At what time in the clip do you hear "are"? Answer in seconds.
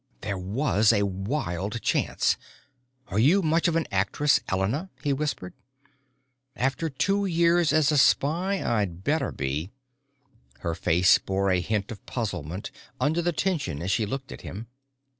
3.09-3.19